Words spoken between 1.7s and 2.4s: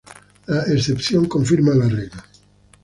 la regla